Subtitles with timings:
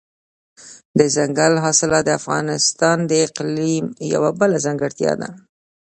[0.97, 5.29] دځنګل حاصلات د افغانستان د اقلیم یوه بله ځانګړتیا ده.